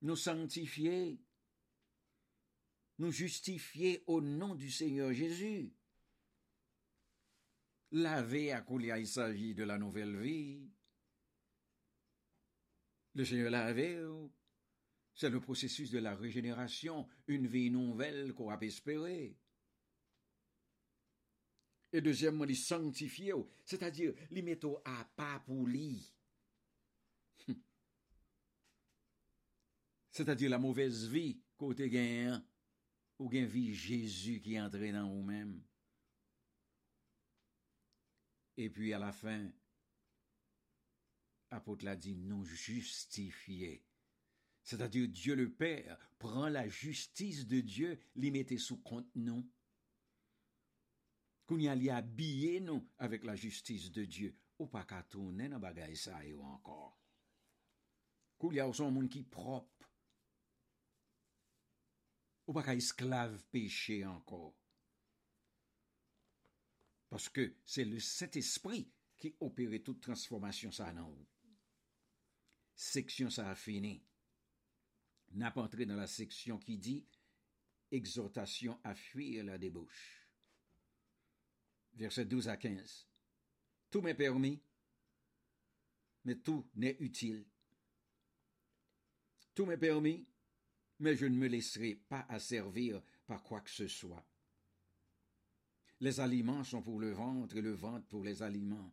nous 0.00 0.16
justifier 3.12 4.02
au 4.06 4.20
nom 4.20 4.54
du 4.56 4.70
Seigneur 4.70 5.12
Jésus? 5.12 5.72
Laver 7.92 8.52
à 8.52 8.62
Koulia, 8.62 8.98
il 8.98 9.06
s'agit 9.06 9.54
de 9.54 9.62
la 9.64 9.78
nouvelle 9.78 10.16
vie. 10.16 10.68
Le 13.14 13.24
Seigneur 13.24 13.50
lavé, 13.50 14.02
c'est 15.14 15.30
le 15.30 15.40
processus 15.40 15.90
de 15.90 15.98
la 15.98 16.14
régénération, 16.14 17.06
une 17.26 17.46
vie 17.46 17.70
nouvelle 17.70 18.32
qu'on 18.32 18.50
a 18.50 18.58
espérer. 18.60 19.36
Et 21.92 22.00
deuxièmement, 22.00 22.44
les 22.44 22.54
sanctifier, 22.54 23.34
c'est-à-dire 23.64 24.14
les 24.30 24.58
à 24.84 25.04
pas 25.16 25.40
pour 25.40 25.66
lui. 25.66 26.12
C'est-à-dire 30.10 30.50
la 30.50 30.58
mauvaise 30.58 31.08
vie 31.08 31.40
côté 31.56 31.88
gain, 31.88 32.44
ou 33.18 33.28
gain 33.28 33.44
vie 33.44 33.74
Jésus 33.74 34.40
qui 34.40 34.54
est 34.54 34.60
entré 34.60 34.92
dans 34.92 35.08
vous-même. 35.08 35.62
Et 38.56 38.68
puis 38.68 38.92
à 38.92 38.98
la 38.98 39.12
fin, 39.12 39.50
apôtre 41.50 41.84
l'a 41.84 41.96
dit, 41.96 42.14
non 42.14 42.44
justifié. 42.44 43.84
C'est-à-dire 44.62 45.08
Dieu 45.08 45.34
le 45.34 45.50
Père 45.50 45.98
prend 46.18 46.48
la 46.48 46.68
justice 46.68 47.46
de 47.46 47.60
Dieu, 47.60 47.98
l'y 48.14 48.30
mettait 48.30 48.58
sous 48.58 48.78
compte 48.78 49.08
non. 49.14 49.44
Qu'on 51.46 51.58
y 51.58 51.68
a 51.68 51.96
habillé 51.96 52.60
nous 52.60 52.88
avec 52.98 53.24
la 53.24 53.34
justice 53.34 53.90
de 53.90 54.04
Dieu. 54.04 54.36
Ou 54.58 54.66
pas 54.66 54.84
qu'à 54.84 55.02
tourner 55.02 55.48
dans 55.48 55.58
bagaille 55.58 55.96
ça 55.96 56.20
encore. 56.40 56.96
Qu'on 58.38 58.52
y 58.52 58.60
a 58.60 58.68
aussi 58.68 58.82
un 58.82 58.90
monde 58.90 59.08
qui 59.08 59.24
propre. 59.24 59.90
Ou 62.46 62.52
pas 62.52 62.62
qu'à 62.62 62.74
esclave 62.74 63.42
péché 63.50 64.06
encore. 64.06 64.54
Parce 67.08 67.28
que 67.28 67.56
c'est 67.64 67.84
le 67.84 67.98
Saint-Esprit 67.98 68.90
qui 69.18 69.34
opère 69.40 69.82
toute 69.84 70.00
transformation 70.00 70.70
ça. 70.70 70.94
Section 72.74 73.28
ça 73.28 73.50
a 73.50 73.54
fini. 73.54 74.02
N'a 75.34 75.50
pas 75.50 75.62
entré 75.62 75.86
dans 75.86 75.96
la 75.96 76.06
section 76.06 76.58
qui 76.58 76.76
dit 76.76 77.06
exhortation 77.90 78.78
à 78.84 78.94
fuir 78.94 79.44
la 79.44 79.58
débauche. 79.58 80.28
Verset 81.94 82.24
12 82.24 82.48
à 82.48 82.56
15. 82.56 83.06
Tout 83.90 84.00
m'est 84.00 84.14
permis, 84.14 84.62
mais 86.24 86.36
tout 86.36 86.66
n'est 86.74 86.96
utile. 87.00 87.46
Tout 89.54 89.66
m'est 89.66 89.76
permis, 89.76 90.26
mais 90.98 91.16
je 91.16 91.26
ne 91.26 91.36
me 91.36 91.46
laisserai 91.46 91.94
pas 91.94 92.24
asservir 92.28 93.02
par 93.26 93.42
quoi 93.42 93.60
que 93.60 93.70
ce 93.70 93.88
soit. 93.88 94.26
Les 96.00 96.20
aliments 96.20 96.64
sont 96.64 96.82
pour 96.82 96.98
le 96.98 97.12
ventre 97.12 97.56
et 97.56 97.62
le 97.62 97.74
ventre 97.74 98.06
pour 98.08 98.24
les 98.24 98.42
aliments. 98.42 98.92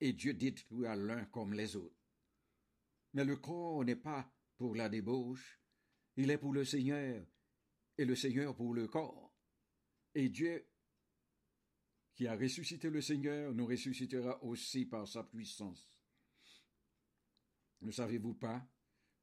Et 0.00 0.12
Dieu 0.12 0.34
détruit 0.34 0.84
l'un 0.84 1.24
comme 1.26 1.52
les 1.52 1.76
autres. 1.76 1.94
Mais 3.12 3.24
le 3.24 3.36
corps 3.36 3.84
n'est 3.84 3.96
pas 3.96 4.32
pour 4.62 4.76
la 4.76 4.88
débauche, 4.88 5.60
il 6.14 6.30
est 6.30 6.38
pour 6.38 6.52
le 6.52 6.64
Seigneur, 6.64 7.26
et 7.98 8.04
le 8.04 8.14
Seigneur 8.14 8.54
pour 8.54 8.74
le 8.74 8.86
corps. 8.86 9.34
Et 10.14 10.28
Dieu, 10.28 10.70
qui 12.14 12.28
a 12.28 12.36
ressuscité 12.36 12.88
le 12.88 13.00
Seigneur, 13.00 13.52
nous 13.52 13.66
ressuscitera 13.66 14.40
aussi 14.44 14.86
par 14.86 15.08
sa 15.08 15.24
puissance. 15.24 15.90
Ne 17.80 17.90
savez-vous 17.90 18.34
pas 18.34 18.64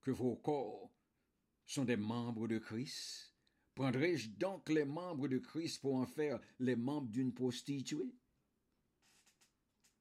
que 0.01 0.11
vos 0.11 0.35
corps 0.35 0.91
sont 1.65 1.85
des 1.85 1.95
membres 1.95 2.49
de 2.49 2.57
Christ? 2.57 3.33
Prendrai-je 3.75 4.31
donc 4.31 4.67
les 4.67 4.83
membres 4.83 5.29
de 5.29 5.37
Christ 5.37 5.79
pour 5.79 5.95
en 5.95 6.05
faire 6.05 6.41
les 6.59 6.75
membres 6.75 7.07
d'une 7.07 7.33
prostituée? 7.33 8.13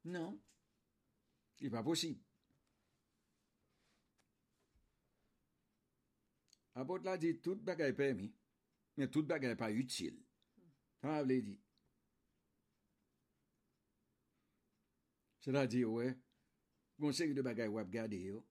Non, 0.03 0.43
il 1.61 1.67
n'est 1.67 1.71
pas 1.71 1.85
possible. 1.85 2.28
Apot 6.79 7.03
la 7.03 7.17
di, 7.19 7.33
tout 7.43 7.59
bagay 7.67 7.91
pèmi, 7.99 8.29
men 8.99 9.11
tout 9.11 9.27
bagay 9.27 9.57
pa 9.59 9.71
util. 9.75 10.15
Tan 11.03 11.17
av 11.17 11.27
le 11.27 11.41
di. 11.43 11.57
Se 15.43 15.55
la 15.55 15.65
di, 15.71 15.83
wè, 15.83 16.13
gonseri 17.03 17.35
de 17.35 17.43
bagay 17.43 17.71
wap 17.75 17.91
gade 17.91 18.21
yo. 18.23 18.45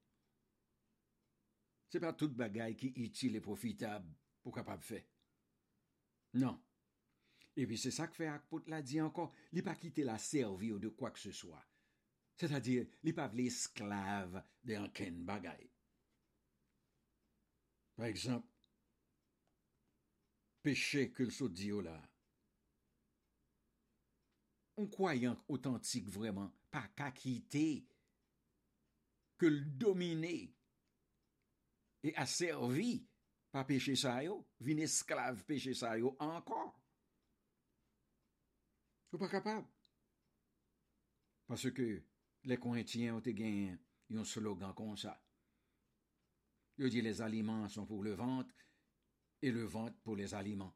Se 1.88 2.02
pa 2.04 2.12
tout 2.12 2.34
bagay 2.36 2.76
ki 2.76 2.92
util 3.00 3.38
e 3.40 3.42
profitab 3.44 4.04
pou 4.42 4.52
kapab 4.52 4.84
fè. 4.84 5.00
Nan. 6.36 6.60
E 7.56 7.64
pi 7.66 7.80
se 7.80 7.90
sa 7.94 8.10
k 8.10 8.20
fè 8.20 8.28
akpot 8.28 8.68
la 8.68 8.82
di 8.84 9.00
ankon, 9.00 9.32
li 9.56 9.64
pa 9.64 9.72
kite 9.80 10.04
la 10.04 10.18
servi 10.20 10.68
ou 10.74 10.82
de 10.82 10.92
kwa 10.92 11.14
k 11.16 11.24
se 11.24 11.32
swa. 11.34 11.64
Se 12.38 12.46
ta 12.52 12.60
di, 12.60 12.76
li 13.02 13.16
pa 13.16 13.24
vle 13.32 13.48
esklave 13.48 14.44
de 14.60 14.76
anken 14.78 15.24
bagay. 15.26 15.64
Par 17.98 18.06
ekzamp, 18.06 18.44
peche 20.62 21.08
ke 21.10 21.26
l 21.26 21.32
so 21.34 21.48
diyo 21.50 21.80
la. 21.82 21.96
On 24.78 24.86
kwayank 24.94 25.50
otantik 25.50 26.06
vreman, 26.14 26.52
pa 26.70 26.84
kakite, 26.94 27.66
ke 29.34 29.50
l 29.50 29.58
domine, 29.82 30.36
e 32.06 32.14
aservi, 32.22 33.00
pa 33.50 33.66
peche 33.66 33.98
sa 33.98 34.20
yo, 34.22 34.44
vin 34.62 34.78
esklave 34.86 35.42
peche 35.48 35.74
sa 35.74 35.96
yo 35.98 36.14
ankor. 36.22 36.70
Ou 39.10 39.18
pa 39.18 39.26
kapab. 39.32 39.66
Paske 41.50 41.88
le 42.46 42.62
Korintien 42.62 43.16
ou 43.16 43.24
te 43.24 43.34
gen 43.34 43.74
yon 44.12 44.26
slogan 44.28 44.70
kon 44.78 44.94
sa. 45.00 45.18
Il 46.78 46.90
dit 46.90 47.02
les 47.02 47.20
aliments 47.20 47.68
sont 47.68 47.86
pour 47.86 48.02
le 48.02 48.12
ventre 48.12 48.54
et 49.42 49.50
le 49.50 49.64
ventre 49.64 49.98
pour 50.02 50.16
les 50.16 50.34
aliments. 50.34 50.74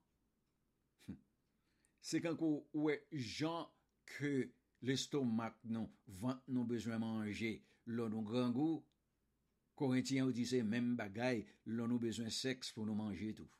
C'est 2.01 2.21
quand 2.21 2.37
ouais 2.73 3.07
gens 3.12 3.73
que 4.05 4.53
l'estomac 4.83 5.57
non 5.65 5.91
ventre 6.07 6.43
non 6.49 6.65
besoin 6.65 6.99
manger, 6.99 7.65
l'eau 7.87 8.09
non 8.09 8.23
grand 8.23 8.51
goût, 8.51 8.85
Corinthiens 9.77 10.31
dit 10.31 10.47
c'est 10.47 10.62
même 10.62 10.97
bagaille, 10.97 11.47
l'on 11.67 11.88
nous 11.88 11.99
besoin 11.99 12.31
sexe 12.31 12.73
pour 12.73 12.87
nous 12.87 12.95
manger 12.95 13.35
tout. 13.35 13.51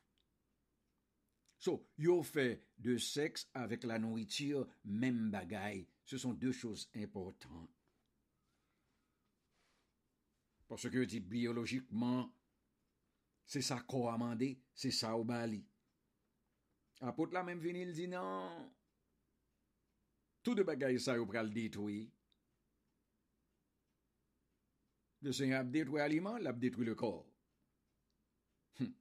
So, 1.57 1.87
yo 1.97 2.21
fait 2.23 2.61
de 2.77 2.97
sexe 2.97 3.49
avec 3.53 3.85
la 3.85 3.97
nourriture, 3.97 4.67
même 4.83 5.31
bagaille. 5.31 5.87
Ce 6.03 6.17
sont 6.17 6.33
deux 6.33 6.51
choses 6.51 6.89
importantes. 6.93 7.69
Paske 10.67 11.05
ti 11.09 11.19
biyologikman, 11.19 12.29
se 13.45 13.61
sa 13.61 13.81
ko 13.81 14.07
amande, 14.09 14.55
se 14.73 14.91
sa 14.91 15.15
ou 15.17 15.25
bali. 15.27 15.61
Apot 17.03 17.33
la 17.35 17.43
menm 17.43 17.59
vinil 17.59 17.91
di 17.93 18.07
nan, 18.07 18.69
tout 20.43 20.55
de 20.55 20.63
bagay 20.63 20.99
sa 20.99 21.17
yo 21.19 21.25
pral 21.27 21.51
detwi. 21.53 22.05
Le 25.23 25.31
Seigneur 25.31 25.63
ap 25.63 25.71
detwi 25.71 25.99
aliman, 26.03 26.39
l 26.39 26.47
ap 26.47 26.59
detwi 26.59 26.87
le 26.87 26.95
kor. 26.99 27.21
Hm. 28.79 28.93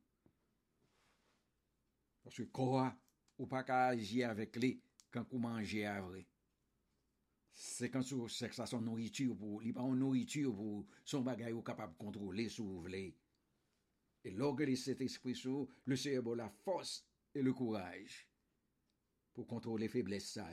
Paske 2.27 2.49
kor 2.51 2.81
a, 2.83 2.91
ou 3.39 3.47
pa 3.51 3.63
ka 3.67 3.85
aji 3.95 4.23
avek 4.27 4.59
li, 4.63 4.75
kan 5.15 5.27
kou 5.29 5.43
manje 5.43 5.87
avre. 5.87 6.27
C'est 7.55 7.91
quand 7.91 8.03
c'est 8.29 8.49
que 8.49 8.55
ça 8.55 8.67
son 8.67 8.81
nourriture 8.81 9.37
pour, 9.37 9.63
il 9.63 9.75
pas 9.75 9.83
une 9.83 9.99
nourriture 9.99 10.55
pour 10.55 10.87
son 11.05 11.21
bagage 11.21 11.53
ou 11.53 11.63
capable 11.63 11.93
de 11.93 11.99
contrôler 11.99 12.49
si 12.49 12.63
vous 12.63 12.81
voulez. 12.81 13.15
Et 14.25 14.31
lorsque 14.31 14.77
cet 14.77 15.01
esprit 15.01 15.35
sous, 15.35 15.69
le 15.85 15.97
a 16.33 16.37
la 16.37 16.49
force 16.49 17.05
et 17.35 17.43
le 17.43 17.53
courage 17.53 18.29
pour 19.35 19.47
contrôler 19.47 19.85
les 19.85 19.89
faiblesses 19.89 20.31
ça. 20.31 20.49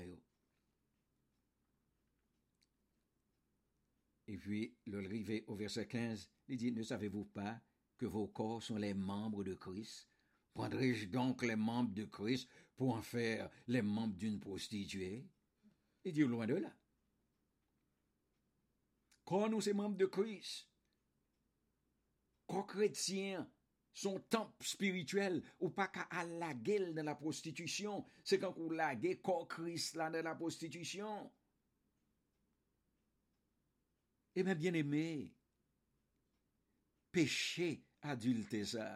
Et 4.27 4.37
puis, 4.37 4.77
le 4.85 4.99
rivé 4.99 5.43
au 5.47 5.55
verset 5.55 5.87
15, 5.87 6.29
il 6.49 6.57
dit, 6.57 6.71
ne 6.71 6.83
savez-vous 6.83 7.25
pas 7.25 7.59
que 7.97 8.05
vos 8.05 8.27
corps 8.27 8.61
sont 8.61 8.77
les 8.77 8.93
membres 8.93 9.43
de 9.43 9.55
Christ? 9.55 10.07
Prendrai-je 10.53 11.07
donc 11.07 11.43
les 11.43 11.55
membres 11.55 11.93
de 11.93 12.05
Christ 12.05 12.47
pour 12.75 12.95
en 12.95 13.01
faire 13.01 13.49
les 13.67 13.81
membres 13.81 14.15
d'une 14.15 14.39
prostituée? 14.39 15.27
Il 16.03 16.13
dit, 16.13 16.21
loin 16.21 16.45
de 16.45 16.55
là. 16.55 16.78
Kon 19.29 19.51
nou 19.53 19.61
se 19.61 19.75
membe 19.77 19.99
de 19.99 20.07
Kris. 20.09 20.55
Kon 22.49 22.63
kretien, 22.65 23.45
son 23.93 24.17
temple 24.33 24.65
spirituel, 24.65 25.37
ou 25.61 25.69
pa 25.75 25.85
ka 25.93 26.07
al 26.17 26.31
la 26.41 26.49
gel 26.65 26.87
nan 26.95 27.05
la 27.11 27.13
prostitusyon. 27.19 28.01
Se 28.25 28.39
kan 28.41 28.55
kou 28.55 28.73
la 28.73 28.95
gel 28.97 29.19
kon 29.25 29.45
Kris 29.51 29.91
la 29.99 30.09
nan 30.09 30.25
la 30.25 30.33
prostitusyon. 30.39 31.27
E 34.33 34.45
men 34.45 34.57
bien 34.57 34.77
eme, 34.79 35.05
peche 37.13 37.69
adulte 38.09 38.63
sa, 38.73 38.87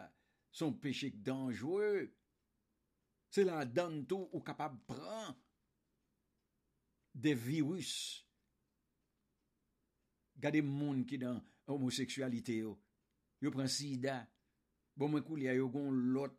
son 0.50 0.74
peche 0.82 1.12
danjwe, 1.14 2.08
se 3.34 3.46
la 3.46 3.62
dan 3.66 4.00
tou 4.10 4.26
ou 4.32 4.42
kapab 4.46 4.76
pran 4.90 5.34
de 7.14 7.34
virus 7.38 8.24
Gade 10.40 10.62
moun 10.66 11.04
ki 11.08 11.18
dan 11.22 11.40
homoseksualite 11.70 12.58
yo. 12.60 12.74
Yo 13.42 13.52
pren 13.54 13.70
sida. 13.70 14.22
Bon 14.96 15.10
mwen 15.10 15.24
kou 15.26 15.38
li 15.38 15.48
a 15.50 15.54
yo 15.56 15.68
gon 15.72 15.94
lot 16.14 16.34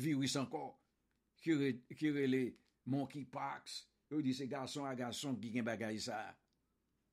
virus 0.00 0.36
ankor. 0.40 0.74
Ki 1.42 2.12
rele 2.14 2.42
monkeypox. 2.90 3.84
Yo 4.10 4.20
di 4.24 4.34
se 4.34 4.48
gason 4.50 4.88
a 4.90 4.96
gason 4.98 5.38
ki 5.40 5.54
gen 5.54 5.66
bagay 5.66 5.98
sa. 6.02 6.20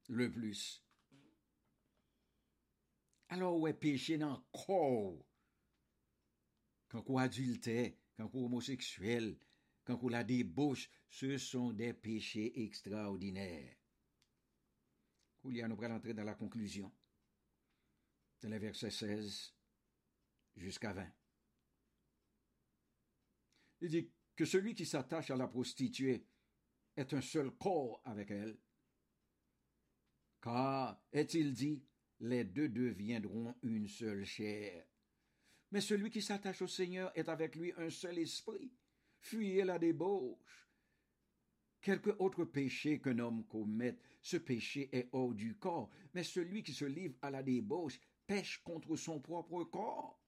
Le 0.10 0.30
plus. 0.32 0.82
Alors 3.30 3.58
wè 3.60 3.74
peche 3.76 4.16
nan 4.20 4.38
kou. 4.56 5.18
Kankou 6.88 7.20
adulte, 7.20 7.98
kankou 8.16 8.46
homoseksuel, 8.46 9.34
kankou 9.88 10.08
la 10.14 10.24
debouche, 10.24 10.88
se 11.12 11.36
son 11.42 11.74
de 11.76 11.92
peche 11.92 12.46
ekstraordinèr. 12.64 13.76
Des 15.52 15.62
péchés 15.62 15.66
extraordinaires. 15.66 15.68
Koulia, 15.68 15.68
nous 15.68 15.96
entrer 15.96 16.14
dans 16.14 16.24
la 16.24 16.36
conclusion, 16.36 16.92
dans 18.42 18.50
les 18.50 18.60
versets 18.60 18.92
16 18.92 19.54
jusqu'à 20.56 20.94
20. 20.94 21.08
Il 23.82 23.90
dit 23.90 24.12
que 24.36 24.46
celui 24.46 24.74
qui 24.74 24.86
s'attache 24.86 25.32
à 25.32 25.36
la 25.36 25.48
prostituée 25.48 26.28
est 26.96 27.14
un 27.14 27.22
seul 27.22 27.52
corps 27.52 28.02
avec 28.06 28.32
elle. 28.32 28.58
Car, 30.42 31.02
est-il 31.12 31.54
dit, 31.54 31.84
les 32.20 32.44
deux 32.44 32.70
deviendront 32.70 33.56
une 33.62 33.88
seule 33.88 34.26
chair. 34.26 34.86
Mais 35.72 35.82
celui 35.82 36.10
qui 36.10 36.22
s'attache 36.22 36.62
au 36.62 36.68
Seigneur 36.68 37.12
est 37.16 37.30
avec 37.30 37.56
lui 37.56 37.74
un 37.78 37.90
seul 37.90 38.18
esprit. 38.20 38.72
Fuyez 39.20 39.64
la 39.64 39.78
débauche. 39.78 40.67
Quelque 41.88 42.14
autre 42.20 42.44
péché 42.44 43.00
qu'un 43.00 43.18
homme 43.20 43.46
commette, 43.46 44.02
ce 44.22 44.36
péché 44.36 44.90
est 44.92 45.08
hors 45.14 45.34
du 45.34 45.56
corps, 45.56 45.90
mais 46.14 46.24
celui 46.24 46.62
qui 46.62 46.74
se 46.74 46.84
livre 46.84 47.16
à 47.22 47.32
la 47.32 47.42
débauche 47.42 47.98
pêche 48.26 48.62
contre 48.62 48.98
son 48.98 49.22
propre 49.22 49.64
corps. 49.64 50.22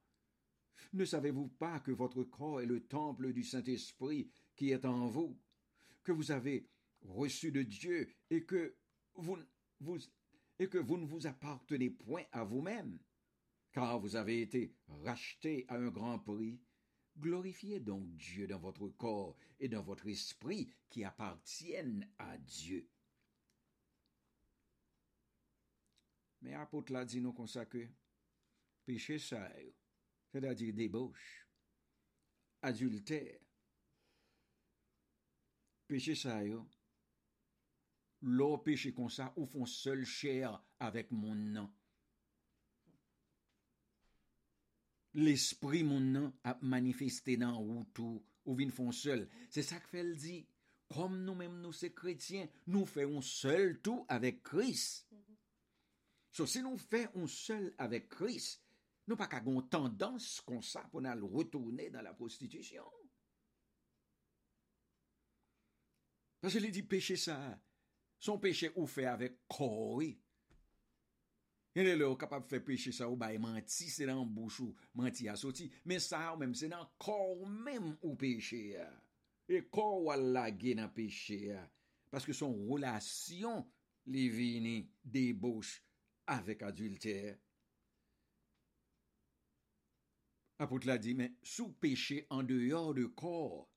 Ne 0.94 1.04
savez-vous 1.04 1.50
pas 1.50 1.82
que 1.82 1.92
votre 1.92 2.24
corps 2.24 2.62
est 2.62 2.66
le 2.66 2.88
temple 2.88 3.34
du 3.34 3.44
Saint-Esprit 3.44 4.32
qui 4.56 4.72
est 4.72 4.86
en 4.86 5.10
vous, 5.10 5.38
que 6.02 6.14
vous 6.14 6.32
avez 6.32 6.66
reçu 7.02 7.52
de 7.52 7.64
Dieu 7.64 8.08
et 8.30 8.46
que 8.46 8.78
vous, 9.16 9.38
et 10.60 10.70
que 10.70 10.78
vous 10.78 10.98
ne 10.98 11.06
vous 11.06 11.28
appartenez 11.28 11.90
point 11.90 12.24
à 12.32 12.46
vous-même, 12.46 12.98
car 13.74 14.00
vous 14.00 14.16
avez 14.16 14.40
été 14.40 14.78
racheté 14.88 15.66
à 15.68 15.76
un 15.76 15.90
grand 15.90 16.20
prix. 16.20 16.62
Glorifiez 17.20 17.82
donc 17.82 18.16
Dieu 18.16 18.48
dans 18.48 18.60
votre 18.60 18.88
corps 18.88 19.36
et 19.60 19.68
dans 19.68 19.84
votre 19.84 20.08
esprit 20.08 20.72
qui 20.90 21.04
appartiennent 21.04 22.10
à 22.18 22.38
Dieu. 22.38 22.88
Mais 26.42 26.54
apôtre 26.54 26.94
l'a 26.94 27.04
dit 27.04 27.20
nous 27.20 27.34
comme 27.34 27.48
ça 27.48 27.66
que 27.66 27.86
péché 28.86 29.20
ça, 29.20 29.52
c'est-à-dire 30.32 30.74
débauche, 30.74 31.46
adultère, 32.62 33.40
péché 35.88 36.16
ça, 36.16 36.40
l'eau 38.22 38.58
péché 38.60 38.94
comme 38.94 39.10
ça, 39.10 39.34
ou 39.36 39.46
font 39.46 39.66
seul 39.66 40.06
chair 40.06 40.64
avec 40.80 41.12
mon 41.12 41.36
nom. 41.36 41.70
l'esprit 45.18 45.84
moun 45.88 46.12
nan 46.14 46.30
ap 46.48 46.62
manifeste 46.62 47.36
nan 47.42 47.58
ou 47.58 47.84
tou 47.98 48.20
ou 48.46 48.56
vin 48.58 48.72
fon 48.74 48.94
seul. 48.96 49.26
Se 49.54 49.64
sa 49.66 49.80
ke 49.82 49.90
fel 49.92 50.14
di, 50.20 50.40
kom 50.90 51.20
nou 51.26 51.38
menm 51.38 51.60
nou 51.62 51.76
se 51.76 51.92
kretyen, 51.96 52.50
nou 52.70 52.90
fe 52.90 53.06
yon 53.06 53.26
seul 53.26 53.78
tou 53.86 54.06
avek 54.12 54.42
kris. 54.46 55.04
So 56.34 56.46
se 56.50 56.64
nou 56.66 56.80
fe 56.82 57.06
yon 57.08 57.30
seul 57.30 57.70
avek 57.82 58.10
kris, 58.14 58.56
nou 59.10 59.18
pa 59.20 59.30
kagon 59.30 59.66
tendans 59.70 60.38
kon 60.46 60.64
sa 60.66 60.86
pou 60.90 61.02
nan 61.04 61.22
retourne 61.34 61.90
dan 61.94 62.06
la 62.06 62.16
prostitisyon. 62.18 62.90
Pase 66.40 66.62
li 66.64 66.72
di 66.72 66.86
peche 66.88 67.18
sa, 67.20 67.36
son 68.22 68.40
peche 68.40 68.70
ou 68.78 68.88
fe 68.88 69.04
avek 69.10 69.42
kori, 69.52 70.14
Yon 71.80 71.96
lè 71.96 72.04
ou 72.04 72.18
kapap 72.20 72.44
fè 72.52 72.60
peche 72.66 72.92
sa 72.92 73.08
ou 73.08 73.16
bay 73.16 73.38
manti, 73.40 73.88
se 73.88 74.04
nan 74.04 74.26
bouchou, 74.36 74.74
manti 75.00 75.30
a 75.32 75.38
soti, 75.40 75.70
men 75.88 76.02
sa 76.04 76.26
ou 76.34 76.40
mèm 76.42 76.52
se 76.60 76.68
nan 76.68 76.84
kor 77.00 77.46
mèm 77.48 77.94
ou 78.02 78.18
peche 78.20 78.60
ya. 78.74 78.88
E 79.48 79.62
kor 79.72 80.02
wala 80.10 80.50
gen 80.52 80.82
nan 80.82 80.92
peche 80.92 81.38
ya. 81.54 81.62
Paske 82.12 82.36
son 82.36 82.58
relasyon 82.68 83.64
li 84.12 84.26
vini 84.34 84.76
debouche 85.08 85.80
avèk 86.36 86.68
adultère. 86.68 87.38
Apout 90.60 90.84
la 90.84 90.98
di, 91.00 91.16
men, 91.16 91.32
sou 91.48 91.72
peche 91.80 92.26
an 92.36 92.44
deyor 92.44 92.92
de 92.98 93.06
kor, 93.16 93.70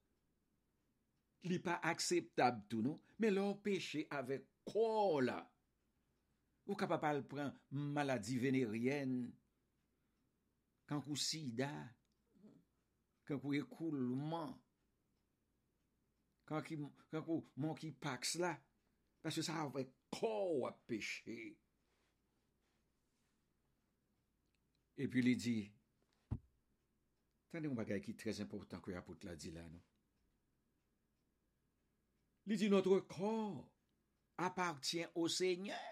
li 1.46 1.60
pa 1.62 1.76
akseptab 1.86 2.64
tou 2.66 2.82
nou, 2.82 2.98
men 3.22 3.36
lor 3.36 3.60
peche 3.62 4.08
avek 4.10 4.48
kor 4.66 5.22
la, 5.22 5.38
Ou 6.68 6.78
kapapal 6.78 7.24
pran 7.26 7.50
maladi 7.70 8.36
veneryen, 8.38 9.16
kankou 10.86 11.18
sida, 11.18 11.70
kankou 13.26 13.56
ekoulman, 13.58 14.52
kankou 16.46 17.40
manki 17.58 17.90
paks 17.98 18.36
la, 18.42 18.52
paswe 19.24 19.42
sa 19.46 19.58
avè 19.64 19.84
kou 20.14 20.66
ap 20.68 20.78
peche. 20.86 21.38
E 25.02 25.08
pi 25.10 25.24
li 25.24 25.34
di, 25.40 25.56
tande 27.50 27.66
mou 27.66 27.80
bagay 27.80 28.02
ki 28.04 28.14
trez 28.20 28.38
important 28.44 28.84
kwe 28.84 28.94
apot 28.98 29.26
la 29.26 29.34
di 29.34 29.50
la 29.54 29.64
nou. 29.66 29.82
Li 32.46 32.58
di, 32.58 32.68
notre 32.70 33.00
kor 33.10 33.64
apartyen 34.42 35.10
o 35.18 35.26
seigneur. 35.30 35.91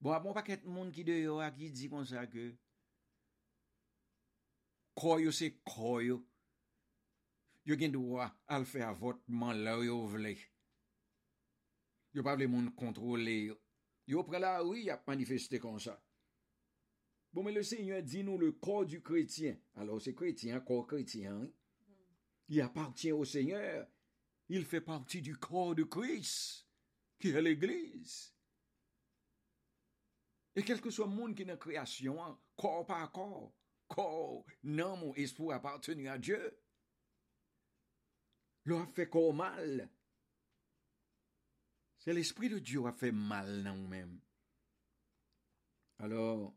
Bon, 0.00 0.14
apon 0.14 0.34
pa 0.36 0.44
ket 0.46 0.64
moun 0.66 0.92
ki 0.94 1.04
deyo 1.06 1.38
a 1.42 1.50
ki 1.54 1.70
di 1.74 1.88
kon 1.90 2.06
sa 2.06 2.24
ke 2.30 2.50
koyo 4.98 5.32
se 5.34 5.52
koyo. 5.66 6.20
Yo 7.68 7.76
gen 7.76 7.92
dwa 7.92 8.28
al 8.54 8.64
fe 8.66 8.82
avotman 8.86 9.64
la 9.64 9.76
yo 9.84 10.00
vle. 10.08 10.36
Yo 12.14 12.24
pa 12.24 12.36
vle 12.38 12.46
moun 12.50 12.70
kontrole 12.78 13.38
yo. 13.50 13.58
Yo 14.08 14.22
pre 14.24 14.40
la 14.40 14.58
oui 14.64 14.88
ap 14.90 15.04
manifeste 15.10 15.60
kon 15.60 15.82
sa. 15.82 15.98
Bon, 17.32 17.42
men 17.44 17.54
le 17.54 17.62
Seigneur 17.62 18.02
di 18.02 18.22
nou 18.24 18.38
le 18.38 18.52
kor 18.52 18.86
du 18.86 19.02
kretien. 19.02 19.58
Alors, 19.74 20.00
se 20.00 20.10
kretien, 20.10 20.60
kor 20.60 20.86
kretien. 20.86 21.34
Hein? 21.36 21.50
Il 22.48 22.60
appartient 22.62 23.12
au 23.12 23.24
Seigneur. 23.24 23.86
Il 24.48 24.64
fait 24.64 24.80
partie 24.80 25.20
du 25.20 25.36
kor 25.36 25.74
de 25.74 25.82
Christ, 25.82 26.66
qui 27.20 27.28
est 27.28 27.42
l'Église. 27.42 28.34
Et 30.58 30.64
quel 30.64 30.80
que 30.80 30.90
soit 30.90 31.06
le 31.06 31.12
monde 31.12 31.36
qui 31.36 31.42
est 31.42 31.44
dans 31.44 31.52
la 31.52 31.56
création, 31.56 32.20
hein, 32.20 32.36
corps 32.56 32.84
par 32.84 33.12
corps, 33.12 33.54
corps, 33.86 34.44
non, 34.64 34.96
mon 34.96 35.14
esprit 35.14 35.52
appartenu 35.52 36.08
à 36.08 36.18
Dieu. 36.18 36.58
L'on 38.64 38.82
a 38.82 38.86
fait 38.88 39.08
corps 39.08 39.32
mal. 39.32 39.88
C'est 41.98 42.12
l'Esprit 42.12 42.48
de 42.48 42.58
Dieu 42.58 42.80
qui 42.80 42.86
a 42.88 42.92
fait 42.92 43.12
mal 43.12 43.62
dans 43.62 43.76
nous-mêmes. 43.76 44.20
Alors, 45.98 46.52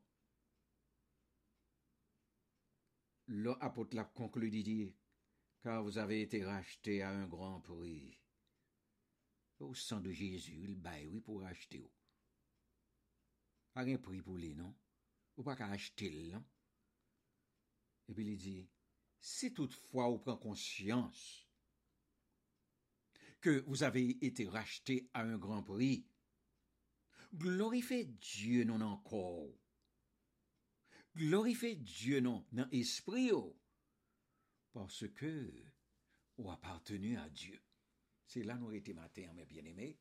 l'apôtre 3.27 3.95
l'a 3.95 4.05
conclu 4.05 4.49
dit, 4.49 4.95
car 5.61 5.83
vous 5.83 5.99
avez 5.99 6.23
été 6.23 6.43
racheté 6.43 7.03
à 7.03 7.11
un 7.11 7.27
grand 7.27 7.61
prix. 7.61 8.19
Au 9.59 9.75
sang 9.75 9.99
de 9.99 10.11
Jésus, 10.11 10.59
il 10.63 10.75
baille, 10.75 11.05
oui, 11.05 11.21
pour 11.21 11.41
racheter 11.41 11.93
pa 13.73 13.86
gen 13.88 14.01
pri 14.03 14.21
pou 14.25 14.39
li, 14.39 14.53
non? 14.57 14.73
Ou 15.38 15.47
pa 15.47 15.55
ka 15.60 15.69
achete 15.71 16.10
non? 16.34 16.43
E 18.10 18.15
pi 18.17 18.25
li 18.27 18.36
si 19.21 19.51
toutfwa 19.53 20.07
ou 20.10 20.19
pren 20.23 20.39
konsyans 20.41 21.21
que 23.41 23.63
vous 23.67 23.84
avez 23.84 24.23
été 24.25 24.47
racheté 24.47 25.10
à 25.13 25.21
un 25.21 25.38
grand 25.38 25.63
prix, 25.63 26.05
glorifiez 27.34 28.05
Dieu 28.05 28.63
non 28.63 28.81
encore. 28.81 29.49
Glorifiez 31.15 31.75
Dieu 31.75 32.19
non 32.19 32.45
dans 32.51 32.69
esprit, 32.71 33.31
oh. 33.31 33.57
parce 34.73 35.07
que 35.15 35.51
ou 36.38 36.49
appartenu 36.49 37.17
à 37.17 37.29
Dieu. 37.29 37.62
C'est 38.25 38.43
là 38.43 38.57
nous 38.57 38.71
été 38.71 38.93
mes 38.93 39.45
bien-aimés. 39.45 39.99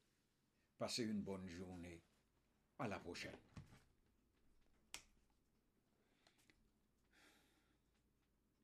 Passez 0.78 1.02
une 1.02 1.20
bonne 1.20 1.48
journée. 1.48 2.02
À 2.80 2.88
la 2.88 2.98
prochaine. 2.98 3.36